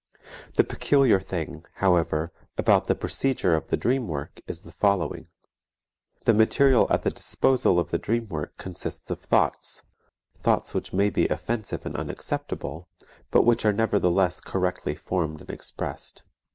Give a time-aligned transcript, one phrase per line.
[0.55, 5.27] The peculiar thing, however, about the procedure of the dream work is the following:
[6.25, 9.83] The material at the disposal of the dream work consists of thoughts,
[10.39, 12.89] thoughts which may be offensive and unacceptable,
[13.29, 16.23] but which are nevertheless correctly formed and expressed.